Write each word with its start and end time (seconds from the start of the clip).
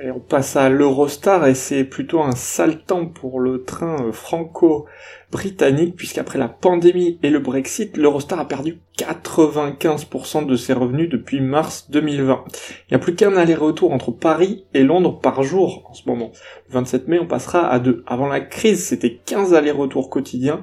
On 0.00 0.20
passe 0.20 0.54
à 0.54 0.68
l'Eurostar 0.68 1.48
et 1.48 1.56
c'est 1.56 1.82
plutôt 1.82 2.22
un 2.22 2.36
sale 2.36 2.84
temps 2.84 3.06
pour 3.06 3.40
le 3.40 3.64
train 3.64 3.96
euh, 4.00 4.12
franco-britannique 4.12 5.96
puisqu'après 5.96 6.38
la 6.38 6.46
pandémie 6.46 7.18
et 7.24 7.30
le 7.30 7.40
Brexit, 7.40 7.96
l'Eurostar 7.96 8.38
a 8.38 8.46
perdu 8.46 8.78
95% 8.96 10.46
de 10.46 10.54
ses 10.54 10.72
revenus 10.72 11.08
depuis 11.08 11.40
mars 11.40 11.90
2020. 11.90 12.44
Il 12.46 12.92
n'y 12.92 12.94
a 12.94 13.00
plus 13.00 13.16
qu'un 13.16 13.36
aller-retour 13.36 13.92
entre 13.92 14.12
Paris 14.12 14.66
et 14.72 14.84
Londres 14.84 15.18
par 15.18 15.42
jour 15.42 15.88
en 15.90 15.94
ce 15.94 16.08
moment. 16.08 16.30
Le 16.68 16.74
27 16.74 17.08
mai, 17.08 17.18
on 17.18 17.26
passera 17.26 17.68
à 17.68 17.80
deux. 17.80 18.04
Avant 18.06 18.28
la 18.28 18.40
crise, 18.40 18.86
c'était 18.86 19.18
15 19.26 19.52
allers-retours 19.52 20.10
quotidiens, 20.10 20.62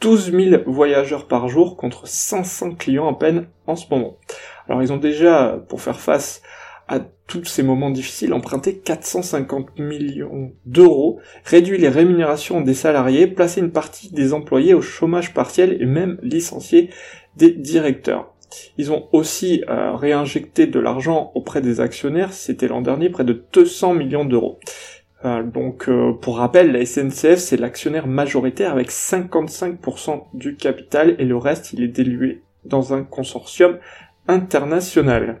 12 0.00 0.30
000 0.30 0.62
voyageurs 0.64 1.26
par 1.26 1.48
jour 1.48 1.76
contre 1.76 2.06
500 2.06 2.76
clients 2.76 3.08
à 3.08 3.18
peine 3.18 3.48
en 3.66 3.74
ce 3.74 3.86
moment. 3.90 4.16
Alors 4.68 4.80
ils 4.80 4.92
ont 4.92 4.96
déjà, 4.96 5.58
pour 5.68 5.80
faire 5.80 5.98
face 5.98 6.40
à 6.88 7.00
tous 7.26 7.44
ces 7.44 7.62
moments 7.62 7.90
difficiles, 7.90 8.32
emprunté 8.32 8.76
450 8.78 9.78
millions 9.78 10.52
d'euros, 10.64 11.18
réduit 11.44 11.78
les 11.78 11.88
rémunérations 11.88 12.60
des 12.60 12.74
salariés, 12.74 13.26
placé 13.26 13.60
une 13.60 13.72
partie 13.72 14.12
des 14.12 14.32
employés 14.32 14.74
au 14.74 14.82
chômage 14.82 15.34
partiel 15.34 15.76
et 15.80 15.86
même 15.86 16.18
licencié 16.22 16.90
des 17.36 17.50
directeurs. 17.50 18.32
Ils 18.78 18.92
ont 18.92 19.08
aussi 19.12 19.64
euh, 19.68 19.94
réinjecté 19.94 20.66
de 20.66 20.78
l'argent 20.78 21.32
auprès 21.34 21.60
des 21.60 21.80
actionnaires, 21.80 22.32
c'était 22.32 22.68
l'an 22.68 22.80
dernier 22.80 23.10
près 23.10 23.24
de 23.24 23.44
200 23.52 23.94
millions 23.94 24.24
d'euros. 24.24 24.60
Euh, 25.24 25.42
donc 25.42 25.88
euh, 25.88 26.12
pour 26.12 26.38
rappel, 26.38 26.72
la 26.72 26.84
SNCF 26.84 27.36
c'est 27.36 27.56
l'actionnaire 27.56 28.06
majoritaire 28.06 28.72
avec 28.72 28.90
55% 28.90 30.24
du 30.34 30.56
capital 30.56 31.16
et 31.18 31.24
le 31.24 31.36
reste 31.36 31.72
il 31.72 31.82
est 31.82 31.88
dilué 31.88 32.42
dans 32.64 32.94
un 32.94 33.02
consortium 33.02 33.78
international. 34.28 35.40